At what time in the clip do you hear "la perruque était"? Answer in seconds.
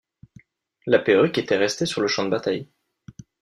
0.87-1.57